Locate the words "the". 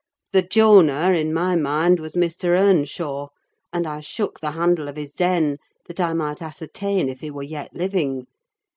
0.31-0.41, 4.39-4.49